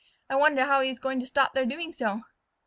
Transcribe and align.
"I 0.31 0.35
wonder 0.35 0.65
how 0.65 0.81
he 0.81 0.89
is 0.89 0.97
going 0.97 1.19
to 1.19 1.27
stop 1.27 1.53
their 1.53 1.63
doing 1.63 1.93
so." 1.93 2.23